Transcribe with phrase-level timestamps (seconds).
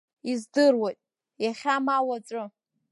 [0.31, 0.97] Издыруеит,
[1.43, 2.43] иахьа ма уаҵәы…